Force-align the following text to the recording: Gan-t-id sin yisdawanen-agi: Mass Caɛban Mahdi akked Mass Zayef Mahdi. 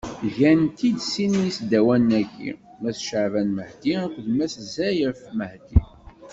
Gan-t-id 0.35 0.97
sin 1.11 1.33
yisdawanen-agi: 1.43 2.51
Mass 2.81 2.99
Caɛban 3.07 3.49
Mahdi 3.57 3.93
akked 4.03 4.25
Mass 4.37 4.55
Zayef 4.73 5.19
Mahdi. 5.37 5.79